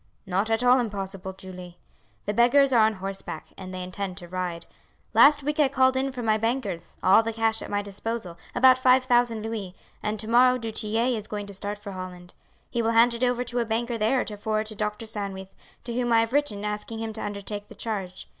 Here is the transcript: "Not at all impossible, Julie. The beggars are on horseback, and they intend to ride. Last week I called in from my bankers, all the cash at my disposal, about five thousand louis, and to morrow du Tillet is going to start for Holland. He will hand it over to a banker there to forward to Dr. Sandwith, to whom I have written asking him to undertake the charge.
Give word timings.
"Not 0.25 0.49
at 0.49 0.63
all 0.63 0.79
impossible, 0.79 1.31
Julie. 1.33 1.77
The 2.25 2.33
beggars 2.33 2.73
are 2.73 2.83
on 2.83 2.93
horseback, 2.93 3.49
and 3.55 3.71
they 3.71 3.83
intend 3.83 4.17
to 4.17 4.27
ride. 4.27 4.65
Last 5.13 5.43
week 5.43 5.59
I 5.59 5.67
called 5.67 5.95
in 5.95 6.11
from 6.11 6.25
my 6.25 6.39
bankers, 6.39 6.97
all 7.03 7.21
the 7.21 7.31
cash 7.31 7.61
at 7.61 7.69
my 7.69 7.83
disposal, 7.83 8.35
about 8.55 8.79
five 8.79 9.03
thousand 9.03 9.43
louis, 9.43 9.75
and 10.01 10.19
to 10.19 10.27
morrow 10.27 10.57
du 10.57 10.71
Tillet 10.71 11.15
is 11.15 11.27
going 11.27 11.45
to 11.45 11.53
start 11.53 11.77
for 11.77 11.91
Holland. 11.91 12.33
He 12.71 12.81
will 12.81 12.93
hand 12.97 13.13
it 13.13 13.23
over 13.23 13.43
to 13.43 13.59
a 13.59 13.65
banker 13.65 13.95
there 13.99 14.25
to 14.25 14.37
forward 14.37 14.65
to 14.65 14.75
Dr. 14.75 15.05
Sandwith, 15.05 15.53
to 15.83 15.93
whom 15.93 16.11
I 16.11 16.21
have 16.21 16.33
written 16.33 16.65
asking 16.65 16.97
him 16.97 17.13
to 17.13 17.23
undertake 17.23 17.67
the 17.67 17.75
charge. 17.75 18.27